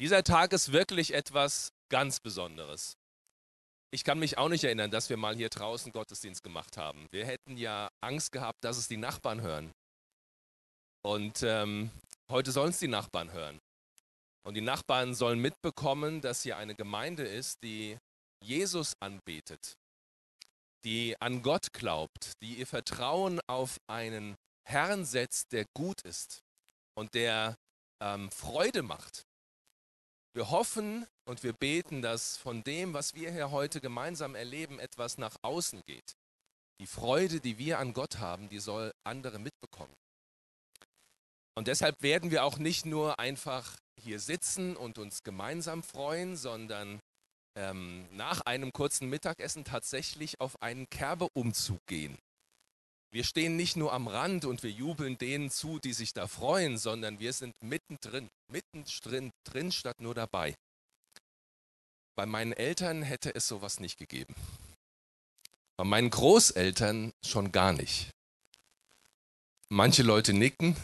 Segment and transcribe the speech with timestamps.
[0.00, 2.96] Dieser Tag ist wirklich etwas ganz Besonderes.
[3.92, 7.06] Ich kann mich auch nicht erinnern, dass wir mal hier draußen Gottesdienst gemacht haben.
[7.12, 9.72] Wir hätten ja Angst gehabt, dass es die Nachbarn hören.
[11.02, 11.90] Und ähm,
[12.28, 13.60] heute sollen es die Nachbarn hören.
[14.44, 17.96] Und die Nachbarn sollen mitbekommen, dass hier eine Gemeinde ist, die
[18.42, 19.74] Jesus anbetet,
[20.84, 24.34] die an Gott glaubt, die ihr Vertrauen auf einen
[24.66, 26.42] Herrn setzt, der gut ist
[26.96, 27.56] und der
[28.02, 29.24] ähm, Freude macht.
[30.34, 35.16] Wir hoffen und wir beten, dass von dem, was wir hier heute gemeinsam erleben, etwas
[35.16, 36.16] nach außen geht.
[36.80, 39.94] Die Freude, die wir an Gott haben, die soll andere mitbekommen.
[41.56, 46.98] Und deshalb werden wir auch nicht nur einfach hier sitzen und uns gemeinsam freuen, sondern
[47.56, 52.18] ähm, nach einem kurzen Mittagessen tatsächlich auf einen Kerbeumzug gehen.
[53.14, 56.78] Wir stehen nicht nur am Rand und wir jubeln denen zu, die sich da freuen,
[56.78, 60.56] sondern wir sind mittendrin, mittendrin drin statt nur dabei.
[62.16, 64.34] Bei meinen Eltern hätte es sowas nicht gegeben.
[65.76, 68.10] Bei meinen Großeltern schon gar nicht.
[69.68, 70.76] Manche Leute nicken.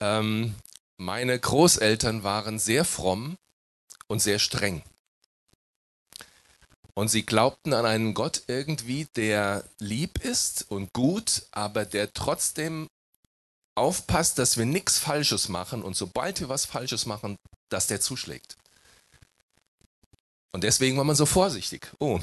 [0.00, 0.54] Ähm,
[0.98, 3.38] meine Großeltern waren sehr fromm
[4.06, 4.82] und sehr streng.
[6.96, 12.88] Und sie glaubten an einen Gott irgendwie, der lieb ist und gut, aber der trotzdem
[13.74, 17.36] aufpasst, dass wir nichts Falsches machen und sobald wir was Falsches machen,
[17.68, 18.56] dass der zuschlägt.
[20.52, 21.92] Und deswegen war man so vorsichtig.
[21.98, 22.18] Oh,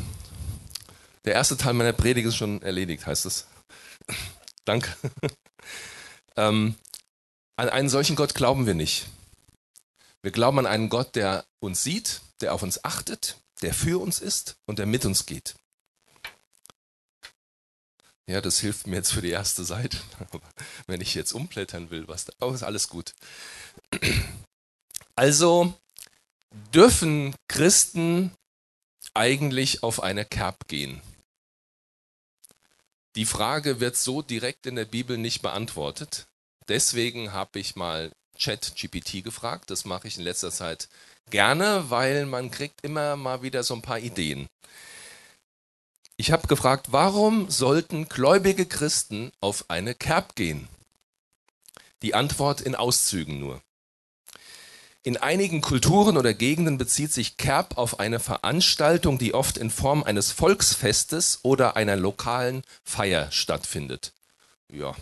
[1.23, 3.45] der erste Teil meiner Predigt ist schon erledigt, heißt es.
[4.65, 4.91] Danke.
[6.35, 6.73] ähm,
[7.57, 9.05] an einen solchen Gott glauben wir nicht.
[10.23, 14.19] Wir glauben an einen Gott, der uns sieht, der auf uns achtet, der für uns
[14.19, 15.55] ist und der mit uns geht.
[18.27, 19.97] Ja, das hilft mir jetzt für die erste Seite.
[20.87, 23.13] Wenn ich jetzt umblättern will, was da, oh, ist alles gut.
[25.15, 25.71] Also
[26.73, 28.31] dürfen Christen
[29.13, 31.03] eigentlich auf eine Kerb gehen?
[33.15, 36.25] Die Frage wird so direkt in der Bibel nicht beantwortet.
[36.67, 39.71] Deswegen habe ich mal Chat-GPT gefragt.
[39.71, 40.89] Das mache ich in letzter Zeit
[41.29, 44.47] gerne, weil man kriegt immer mal wieder so ein paar Ideen.
[46.15, 50.67] Ich habe gefragt, warum sollten gläubige Christen auf eine Kerb gehen?
[52.01, 53.61] Die Antwort in Auszügen nur.
[55.05, 60.01] In einigen Kulturen oder Gegenden bezieht sich Kerb auf eine Veranstaltung, die oft in Form
[60.03, 64.13] eines Volksfestes oder einer lokalen Feier stattfindet.
[64.71, 64.95] Ja,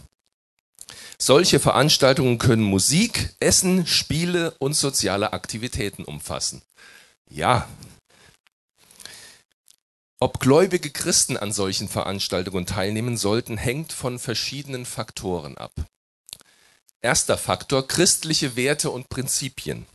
[1.18, 6.62] solche Veranstaltungen können Musik, Essen, Spiele und soziale Aktivitäten umfassen.
[7.30, 7.68] Ja.
[10.20, 15.74] Ob gläubige Christen an solchen Veranstaltungen teilnehmen sollten, hängt von verschiedenen Faktoren ab.
[17.02, 19.88] Erster Faktor, christliche Werte und Prinzipien.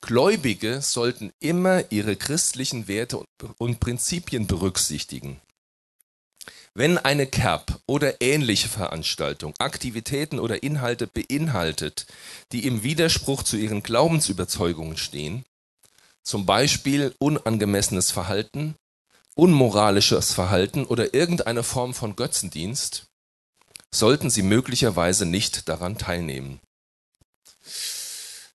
[0.00, 3.24] Gläubige sollten immer ihre christlichen Werte
[3.58, 5.40] und Prinzipien berücksichtigen.
[6.74, 12.06] Wenn eine CAP oder ähnliche Veranstaltung Aktivitäten oder Inhalte beinhaltet,
[12.52, 15.44] die im Widerspruch zu ihren Glaubensüberzeugungen stehen,
[16.22, 18.74] zum Beispiel unangemessenes Verhalten,
[19.34, 23.06] unmoralisches Verhalten oder irgendeine Form von Götzendienst,
[23.92, 26.60] sollten sie möglicherweise nicht daran teilnehmen.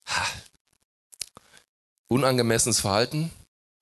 [0.07, 0.27] Ha.
[2.09, 3.31] Unangemessenes Verhalten?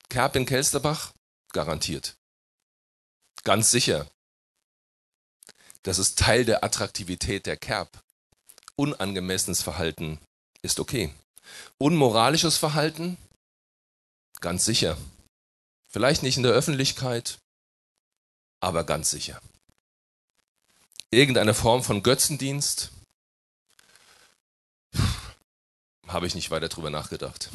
[0.08, 1.12] Kerb in Kelsterbach?
[1.52, 2.16] Garantiert.
[3.46, 4.10] Ganz sicher.
[5.84, 8.02] Das ist Teil der Attraktivität der Kerb.
[8.74, 10.18] Unangemessenes Verhalten
[10.62, 11.14] ist okay.
[11.78, 13.16] Unmoralisches Verhalten?
[14.40, 14.98] Ganz sicher.
[15.86, 17.38] Vielleicht nicht in der Öffentlichkeit,
[18.58, 19.40] aber ganz sicher.
[21.12, 22.90] Irgendeine Form von Götzendienst?
[26.08, 27.48] Habe ich nicht weiter drüber nachgedacht.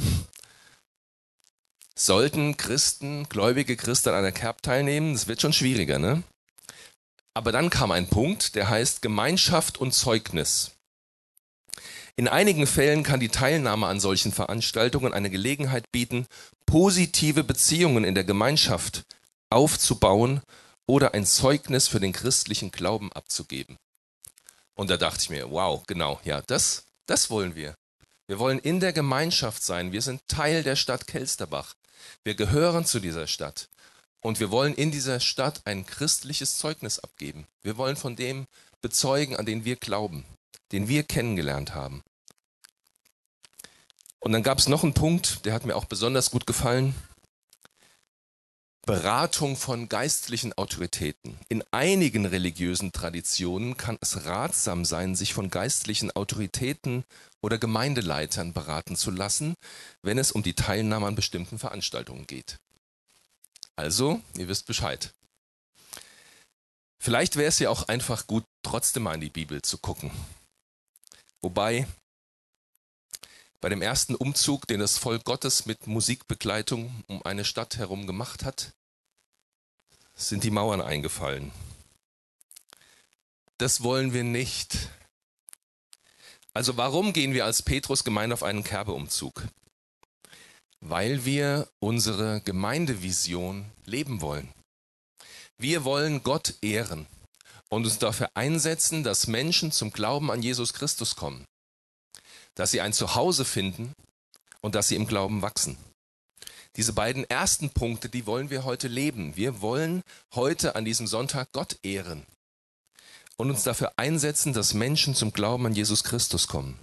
[1.96, 5.14] Sollten Christen, gläubige Christen an einer Kerb teilnehmen?
[5.14, 6.24] Das wird schon schwieriger, ne?
[7.34, 10.72] Aber dann kam ein Punkt, der heißt Gemeinschaft und Zeugnis.
[12.16, 16.28] In einigen Fällen kann die Teilnahme an solchen Veranstaltungen eine Gelegenheit bieten,
[16.66, 19.04] positive Beziehungen in der Gemeinschaft
[19.50, 20.42] aufzubauen
[20.88, 23.78] oder ein Zeugnis für den christlichen Glauben abzugeben.
[24.74, 27.76] Und da dachte ich mir, wow, genau, ja, das, das wollen wir.
[28.28, 29.92] Wir wollen in der Gemeinschaft sein.
[29.92, 31.76] Wir sind Teil der Stadt Kelsterbach.
[32.24, 33.70] Wir gehören zu dieser Stadt.
[34.22, 37.48] Und wir wollen in dieser Stadt ein christliches Zeugnis abgeben.
[37.64, 38.46] Wir wollen von dem
[38.82, 40.26] bezeugen, an den wir glauben,
[40.72, 42.04] den wir kennengelernt haben.
[44.20, 46.94] Und dann gab es noch einen Punkt, der hat mir auch besonders gut gefallen.
[48.92, 51.40] Beratung von geistlichen Autoritäten.
[51.48, 57.06] In einigen religiösen Traditionen kann es ratsam sein, sich von geistlichen Autoritäten
[57.42, 59.54] oder Gemeindeleitern beraten zu lassen,
[60.02, 62.58] wenn es um die Teilnahme an bestimmten Veranstaltungen geht.
[63.78, 65.14] Also, ihr wisst Bescheid.
[67.02, 70.12] Vielleicht wäre es ja auch einfach gut, trotzdem mal in die Bibel zu gucken.
[71.42, 71.88] Wobei
[73.62, 78.44] bei dem ersten Umzug, den das Volk Gottes mit Musikbegleitung um eine Stadt herum gemacht
[78.44, 78.74] hat,
[80.30, 81.52] sind die Mauern eingefallen.
[83.58, 84.90] Das wollen wir nicht.
[86.54, 89.48] Also warum gehen wir als Petrus Gemeinde auf einen Kerbeumzug?
[90.80, 94.52] Weil wir unsere Gemeindevision leben wollen.
[95.58, 97.06] Wir wollen Gott ehren
[97.70, 101.46] und uns dafür einsetzen, dass Menschen zum Glauben an Jesus Christus kommen,
[102.56, 103.94] dass sie ein Zuhause finden
[104.62, 105.78] und dass sie im Glauben wachsen.
[106.78, 109.36] Diese beiden ersten Punkte, die wollen wir heute leben.
[109.36, 110.04] Wir wollen
[110.34, 112.26] heute an diesem Sonntag Gott ehren
[113.36, 116.80] und uns dafür einsetzen, dass Menschen zum Glauben an Jesus Christus kommen.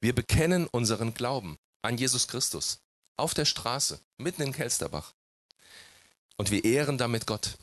[0.00, 2.80] Wir bekennen unseren Glauben an Jesus Christus
[3.16, 5.12] auf der Straße, mitten in Kelsterbach.
[6.36, 7.58] Und wir ehren damit Gott.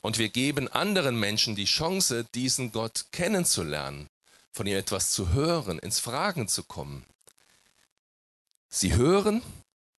[0.00, 4.08] Und wir geben anderen Menschen die Chance, diesen Gott kennenzulernen,
[4.52, 7.04] von ihm etwas zu hören, ins Fragen zu kommen.
[8.68, 9.42] Sie hören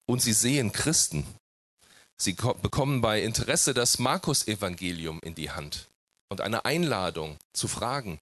[0.06, 1.26] und sie sehen Christen.
[2.16, 5.88] Sie bekommen bei Interesse das Markus-Evangelium in die Hand
[6.28, 8.20] und eine Einladung zu fragen,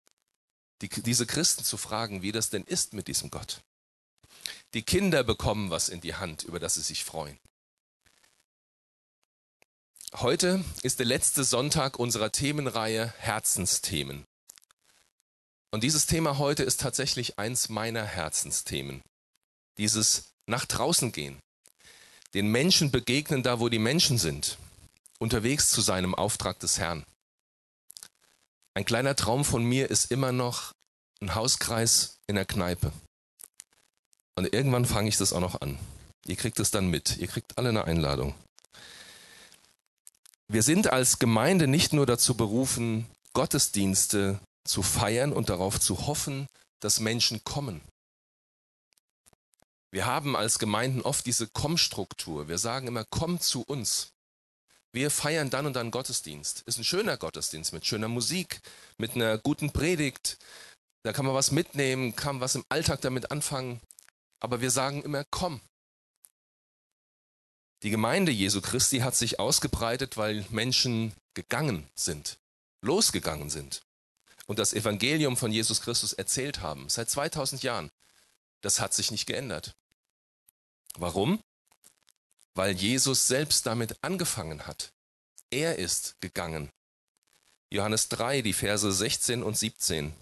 [0.81, 3.61] die, diese Christen zu fragen, wie das denn ist mit diesem Gott.
[4.75, 7.39] Die Kinder bekommen was in die Hand, über das sie sich freuen.
[10.15, 14.25] Heute ist der letzte Sonntag unserer Themenreihe Herzensthemen.
[15.71, 19.03] Und dieses Thema heute ist tatsächlich eins meiner Herzensthemen.
[19.79, 21.41] Dieses nach draußen gehen,
[22.35, 24.59] den Menschen begegnen, da wo die Menschen sind,
[25.19, 27.05] unterwegs zu seinem Auftrag des Herrn.
[28.75, 30.73] Ein kleiner Traum von mir ist immer noch
[31.21, 32.93] ein Hauskreis in der Kneipe.
[34.35, 35.79] Und irgendwann fange ich das auch noch an.
[36.27, 37.19] Ihr kriegt es dann mit.
[37.19, 38.35] Ihr kriegt alle eine Einladung.
[40.49, 46.47] Wir sind als Gemeinde nicht nur dazu berufen, Gottesdienste zu feiern und darauf zu hoffen,
[46.81, 47.81] dass Menschen kommen.
[49.93, 52.49] Wir haben als Gemeinden oft diese Komm-Struktur.
[52.49, 54.15] Wir sagen immer, komm zu uns.
[54.91, 56.63] Wir feiern dann und dann Gottesdienst.
[56.63, 58.63] Ist ein schöner Gottesdienst mit schöner Musik,
[58.97, 60.39] mit einer guten Predigt.
[61.03, 63.81] Da kann man was mitnehmen, kann was im Alltag damit anfangen.
[64.41, 65.61] Aber wir sagen immer, komm.
[67.83, 72.39] Die Gemeinde Jesu Christi hat sich ausgebreitet, weil Menschen gegangen sind,
[72.81, 73.83] losgegangen sind
[74.47, 77.91] und das Evangelium von Jesus Christus erzählt haben, seit 2000 Jahren.
[78.63, 79.75] Das hat sich nicht geändert.
[80.99, 81.41] Warum?
[82.55, 84.93] Weil Jesus selbst damit angefangen hat.
[85.51, 86.71] Er ist gegangen.
[87.71, 90.13] Johannes 3, die Verse 16 und 17.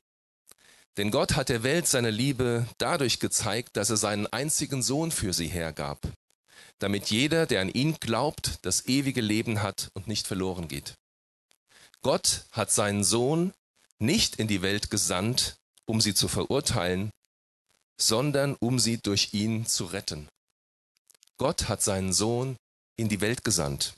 [0.96, 5.32] Denn Gott hat der Welt seine Liebe dadurch gezeigt, dass er seinen einzigen Sohn für
[5.32, 6.00] sie hergab,
[6.78, 10.94] damit jeder, der an ihn glaubt, das ewige Leben hat und nicht verloren geht.
[12.02, 13.52] Gott hat seinen Sohn
[13.98, 15.56] nicht in die Welt gesandt,
[15.86, 17.10] um sie zu verurteilen,
[18.00, 20.28] sondern um sie durch ihn zu retten.
[21.40, 22.58] Gott hat seinen Sohn
[22.96, 23.94] in die Welt gesandt.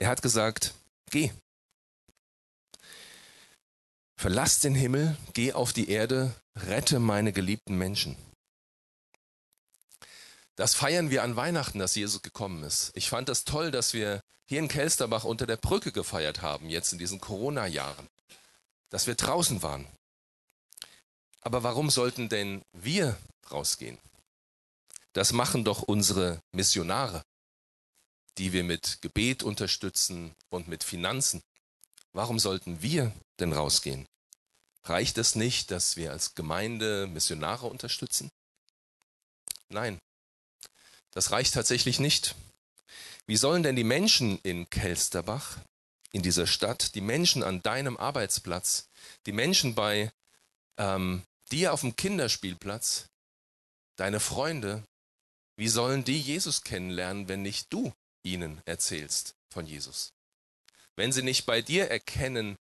[0.00, 0.74] Er hat gesagt,
[1.12, 1.30] geh.
[4.16, 8.16] Verlass den Himmel, geh auf die Erde, rette meine geliebten Menschen.
[10.56, 12.90] Das feiern wir an Weihnachten, dass Jesus gekommen ist.
[12.94, 16.92] Ich fand das toll, dass wir hier in Kelsterbach unter der Brücke gefeiert haben, jetzt
[16.92, 18.08] in diesen Corona-Jahren.
[18.90, 19.86] Dass wir draußen waren.
[21.42, 23.16] Aber warum sollten denn wir
[23.52, 24.00] rausgehen?
[25.16, 27.22] Das machen doch unsere Missionare,
[28.36, 31.40] die wir mit Gebet unterstützen und mit Finanzen.
[32.12, 34.04] Warum sollten wir denn rausgehen?
[34.84, 38.28] Reicht es nicht, dass wir als Gemeinde Missionare unterstützen?
[39.70, 39.98] Nein,
[41.12, 42.34] das reicht tatsächlich nicht.
[43.26, 45.56] Wie sollen denn die Menschen in Kelsterbach,
[46.12, 48.90] in dieser Stadt, die Menschen an deinem Arbeitsplatz,
[49.24, 50.12] die Menschen bei
[50.76, 53.06] ähm, dir auf dem Kinderspielplatz,
[53.96, 54.84] deine Freunde,
[55.56, 60.12] wie sollen die Jesus kennenlernen, wenn nicht du ihnen erzählst von Jesus?
[60.96, 62.56] Wenn sie nicht bei dir erkennen,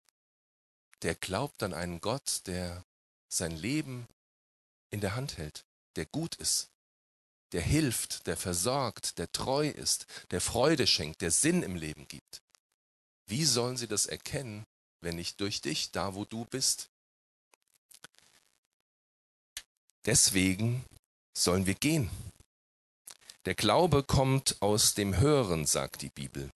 [1.01, 2.85] der glaubt an einen Gott, der
[3.29, 4.07] sein Leben
[4.89, 6.69] in der Hand hält, der gut ist,
[7.53, 12.41] der hilft, der versorgt, der treu ist, der Freude schenkt, der Sinn im Leben gibt.
[13.27, 14.65] Wie sollen sie das erkennen,
[15.01, 16.89] wenn nicht durch dich, da wo du bist?
[20.05, 20.83] Deswegen
[21.33, 22.09] sollen wir gehen.
[23.45, 26.51] Der Glaube kommt aus dem Hören, sagt die Bibel.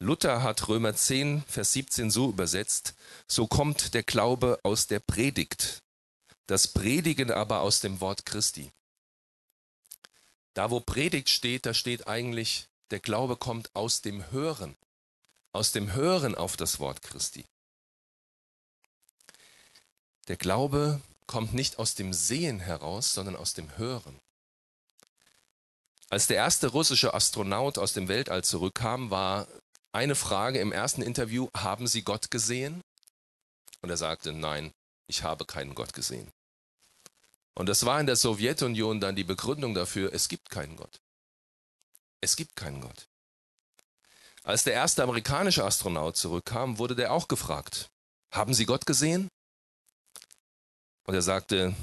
[0.00, 2.94] Luther hat Römer 10, Vers 17 so übersetzt,
[3.28, 5.82] so kommt der Glaube aus der Predigt,
[6.46, 8.72] das Predigen aber aus dem Wort Christi.
[10.54, 14.74] Da wo Predigt steht, da steht eigentlich, der Glaube kommt aus dem Hören,
[15.52, 17.44] aus dem Hören auf das Wort Christi.
[20.26, 24.18] Der Glaube kommt nicht aus dem Sehen heraus, sondern aus dem Hören.
[26.10, 29.46] Als der erste russische Astronaut aus dem Weltall zurückkam, war
[29.92, 32.82] eine Frage im ersten Interview, haben Sie Gott gesehen?
[33.80, 34.72] Und er sagte, nein,
[35.06, 36.28] ich habe keinen Gott gesehen.
[37.54, 41.00] Und das war in der Sowjetunion dann die Begründung dafür, es gibt keinen Gott.
[42.20, 43.06] Es gibt keinen Gott.
[44.42, 47.88] Als der erste amerikanische Astronaut zurückkam, wurde der auch gefragt,
[48.32, 49.28] haben Sie Gott gesehen?
[51.04, 51.74] Und er sagte,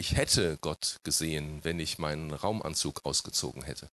[0.00, 3.90] ich hätte Gott gesehen, wenn ich meinen Raumanzug ausgezogen hätte.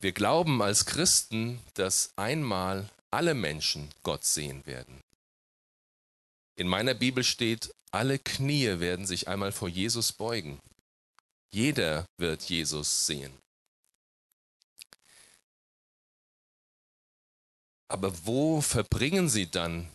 [0.00, 5.00] Wir glauben als Christen, dass einmal alle Menschen Gott sehen werden.
[6.56, 10.60] In meiner Bibel steht, alle Knie werden sich einmal vor Jesus beugen.
[11.50, 13.32] Jeder wird Jesus sehen.
[17.88, 19.88] Aber wo verbringen sie dann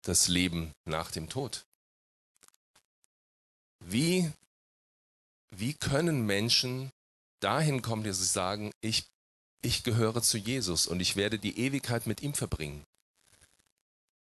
[0.00, 1.65] das Leben nach dem Tod?
[3.88, 4.32] Wie,
[5.50, 6.90] wie können Menschen
[7.38, 9.06] dahin kommen, dass sie sagen, ich,
[9.62, 12.84] ich gehöre zu Jesus und ich werde die Ewigkeit mit ihm verbringen?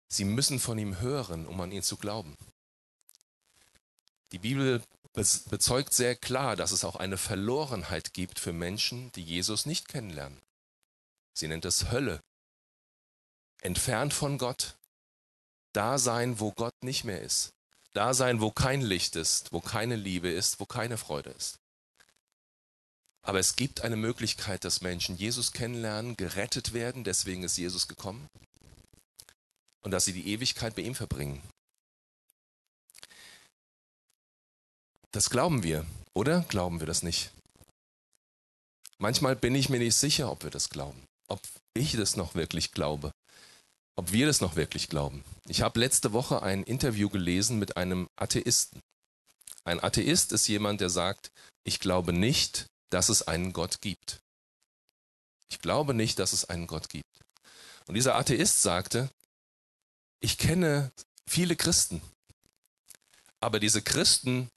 [0.07, 2.37] Sie müssen von ihm hören, um an ihn zu glauben.
[4.31, 9.65] Die Bibel bezeugt sehr klar, dass es auch eine Verlorenheit gibt für Menschen, die Jesus
[9.65, 10.39] nicht kennenlernen.
[11.33, 12.21] Sie nennt es Hölle.
[13.59, 14.77] Entfernt von Gott.
[15.73, 17.51] Da sein, wo Gott nicht mehr ist.
[17.93, 21.59] Da sein, wo kein Licht ist, wo keine Liebe ist, wo keine Freude ist.
[23.21, 28.27] Aber es gibt eine Möglichkeit, dass Menschen Jesus kennenlernen, gerettet werden, deswegen ist Jesus gekommen,
[29.81, 31.41] und dass sie die Ewigkeit bei ihm verbringen.
[35.11, 37.31] Das glauben wir, oder glauben wir das nicht?
[38.99, 41.41] Manchmal bin ich mir nicht sicher, ob wir das glauben, ob
[41.73, 43.11] ich das noch wirklich glaube,
[43.99, 45.25] ob wir das noch wirklich glauben.
[45.45, 48.81] Ich habe letzte Woche ein Interview gelesen mit einem Atheisten.
[49.65, 51.31] Ein Atheist ist jemand, der sagt,
[51.65, 54.21] ich glaube nicht, dass es einen Gott gibt.
[55.49, 57.19] Ich glaube nicht, dass es einen Gott gibt.
[57.87, 59.09] Und dieser Atheist sagte,
[60.21, 60.93] ich kenne
[61.27, 62.01] viele Christen,
[63.41, 64.49] aber diese Christen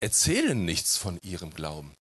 [0.00, 1.94] erzählen nichts von ihrem Glauben.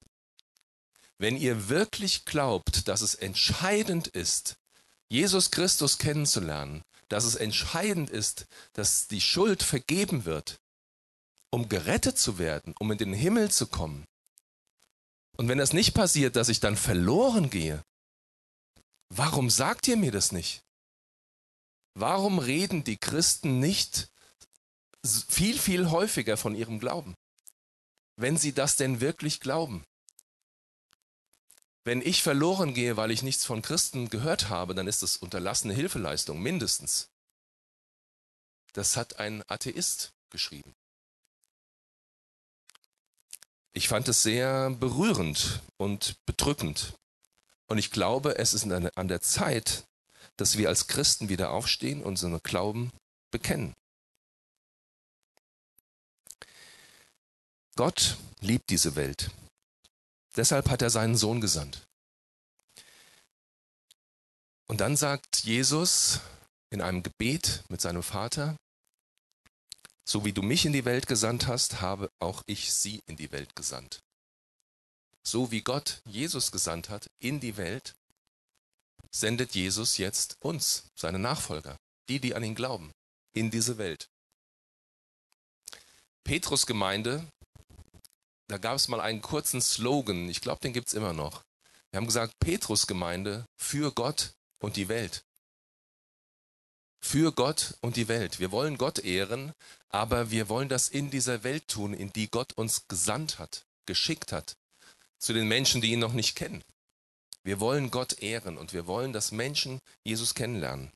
[1.18, 4.56] Wenn ihr wirklich glaubt, dass es entscheidend ist,
[5.10, 10.60] Jesus Christus kennenzulernen, dass es entscheidend ist, dass die Schuld vergeben wird,
[11.52, 14.06] um gerettet zu werden, um in den Himmel zu kommen.
[15.38, 17.82] Und wenn das nicht passiert, dass ich dann verloren gehe,
[19.10, 20.62] warum sagt ihr mir das nicht?
[21.94, 24.10] Warum reden die Christen nicht
[25.30, 27.16] viel, viel häufiger von ihrem Glauben?
[28.18, 29.84] wenn sie das denn wirklich glauben.
[31.88, 35.74] Wenn ich verloren gehe, weil ich nichts von Christen gehört habe, dann ist das unterlassene
[35.74, 37.08] Hilfeleistung, mindestens.
[38.74, 40.76] Das hat ein Atheist geschrieben.
[43.72, 46.92] Ich fand es sehr berührend und bedrückend.
[47.68, 49.86] Und ich glaube, es ist an der Zeit,
[50.36, 52.92] dass wir als Christen wieder aufstehen und unseren Glauben
[53.32, 53.74] bekennen.
[57.78, 59.32] Gott liebt diese Welt.
[60.38, 61.88] Deshalb hat er seinen Sohn gesandt.
[64.68, 66.20] Und dann sagt Jesus
[66.70, 68.56] in einem Gebet mit seinem Vater,
[70.06, 73.32] so wie du mich in die Welt gesandt hast, habe auch ich sie in die
[73.32, 74.00] Welt gesandt.
[75.24, 77.96] So wie Gott Jesus gesandt hat in die Welt,
[79.12, 81.78] sendet Jesus jetzt uns, seine Nachfolger,
[82.08, 82.92] die, die an ihn glauben,
[83.34, 84.08] in diese Welt.
[86.24, 87.26] Petrus Gemeinde
[88.48, 91.44] da gab es mal einen kurzen Slogan, ich glaube, den gibt es immer noch.
[91.92, 95.24] Wir haben gesagt, Petrusgemeinde für Gott und die Welt.
[97.00, 98.40] Für Gott und die Welt.
[98.40, 99.54] Wir wollen Gott ehren,
[99.90, 104.32] aber wir wollen das in dieser Welt tun, in die Gott uns gesandt hat, geschickt
[104.32, 104.56] hat,
[105.18, 106.64] zu den Menschen, die ihn noch nicht kennen.
[107.44, 110.92] Wir wollen Gott ehren und wir wollen, dass Menschen Jesus kennenlernen.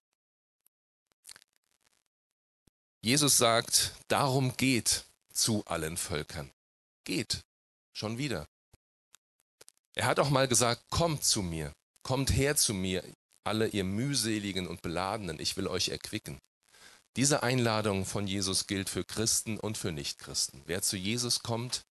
[3.02, 6.52] Jesus sagt, darum geht zu allen Völkern
[7.04, 7.42] geht.
[7.94, 8.48] Schon wieder.
[9.96, 13.04] Er hat auch mal gesagt, kommt zu mir, kommt her zu mir,
[13.44, 16.40] alle ihr mühseligen und beladenen, ich will euch erquicken.
[17.18, 20.62] Diese Einladung von Jesus gilt für Christen und für Nichtchristen.
[20.66, 21.82] Wer zu Jesus kommt,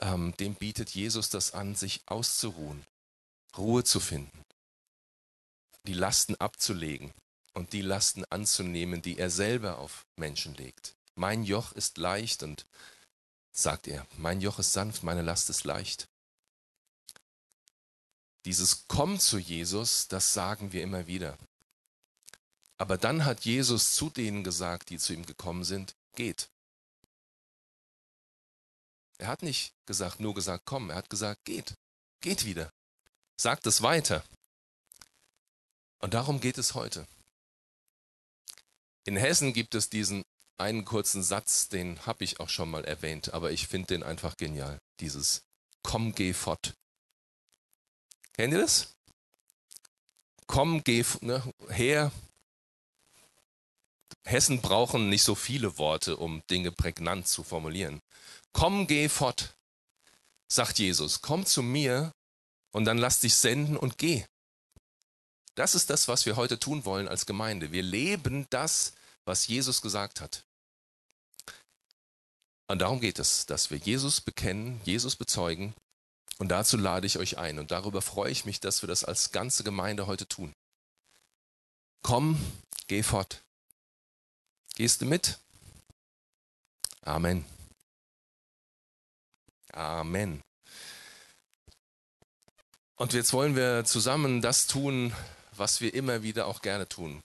[0.00, 2.84] ähm, dem bietet Jesus das an, sich auszuruhen,
[3.58, 4.42] Ruhe zu finden,
[5.86, 7.12] die Lasten abzulegen
[7.52, 10.94] und die Lasten anzunehmen, die er selber auf Menschen legt.
[11.14, 12.66] Mein Joch ist leicht und,
[13.52, 16.08] sagt er, mein Joch ist sanft, meine Last ist leicht.
[18.44, 21.38] Dieses Komm zu Jesus, das sagen wir immer wieder.
[22.78, 26.50] Aber dann hat Jesus zu denen gesagt, die zu ihm gekommen sind, geht.
[29.18, 31.74] Er hat nicht gesagt, nur gesagt, komm, er hat gesagt, geht,
[32.20, 32.72] geht wieder.
[33.40, 34.24] Sagt es weiter.
[36.00, 37.06] Und darum geht es heute.
[39.04, 40.24] In Hessen gibt es diesen
[40.62, 44.36] einen kurzen Satz, den habe ich auch schon mal erwähnt, aber ich finde den einfach
[44.36, 44.78] genial.
[45.00, 45.42] Dieses
[45.82, 46.74] Komm, geh fort.
[48.34, 48.94] Kennt ihr das?
[50.46, 52.12] Komm, geh ne, her.
[54.24, 58.00] Hessen brauchen nicht so viele Worte, um Dinge prägnant zu formulieren.
[58.52, 59.54] Komm, geh fort,
[60.48, 61.20] sagt Jesus.
[61.20, 62.12] Komm zu mir
[62.72, 64.24] und dann lass dich senden und geh.
[65.54, 67.72] Das ist das, was wir heute tun wollen als Gemeinde.
[67.72, 70.44] Wir leben das, was Jesus gesagt hat.
[72.72, 75.74] Und darum geht es, dass wir Jesus bekennen, Jesus bezeugen.
[76.38, 77.58] Und dazu lade ich euch ein.
[77.58, 80.54] Und darüber freue ich mich, dass wir das als ganze Gemeinde heute tun.
[82.02, 82.40] Komm,
[82.86, 83.42] geh fort.
[84.74, 85.38] Gehst du mit?
[87.02, 87.44] Amen.
[89.74, 90.40] Amen.
[92.96, 95.12] Und jetzt wollen wir zusammen das tun,
[95.54, 97.20] was wir immer wieder auch gerne tun.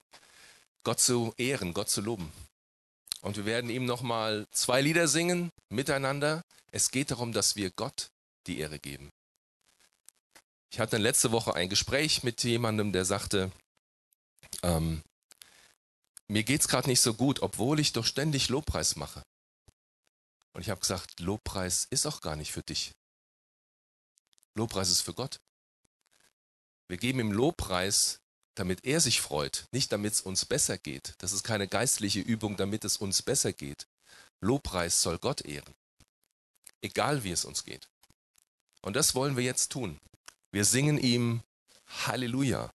[0.84, 2.30] Gott zu ehren, Gott zu loben.
[3.22, 6.42] Und wir werden ihm nochmal zwei Lieder singen miteinander.
[6.70, 8.10] Es geht darum, dass wir Gott
[8.46, 9.10] die Ehre geben.
[10.70, 13.50] Ich hatte letzte Woche ein Gespräch mit jemandem, der sagte,
[14.62, 15.02] ähm,
[16.28, 19.22] mir es gerade nicht so gut, obwohl ich doch ständig Lobpreis mache.
[20.52, 22.92] Und ich habe gesagt, Lobpreis ist auch gar nicht für dich.
[24.54, 25.40] Lobpreis ist für Gott.
[26.88, 28.20] Wir geben ihm Lobpreis,
[28.58, 31.14] damit er sich freut, nicht damit es uns besser geht.
[31.18, 33.86] Das ist keine geistliche Übung, damit es uns besser geht.
[34.40, 35.74] Lobpreis soll Gott ehren,
[36.82, 37.88] egal wie es uns geht.
[38.82, 39.98] Und das wollen wir jetzt tun.
[40.52, 41.42] Wir singen ihm
[41.86, 42.70] Halleluja.